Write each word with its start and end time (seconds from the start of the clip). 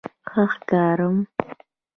_ښه 0.29 0.43
ښکارم؟ 0.53 1.17